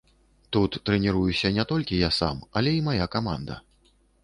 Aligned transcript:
Тут 0.55 0.77
трэніруюся 0.89 1.51
не 1.59 1.67
толькі 1.73 2.01
я 2.07 2.11
сам, 2.21 2.41
але 2.63 2.75
і 2.79 2.83
мая 2.91 3.05
каманда. 3.19 3.63